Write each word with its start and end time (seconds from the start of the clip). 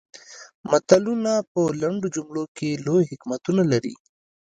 متلونه 0.69 1.33
په 1.51 1.61
لنډو 1.81 2.07
جملو 2.15 2.43
کې 2.57 2.81
لوی 2.85 3.03
حکمتونه 3.11 3.61
لري 3.71 3.95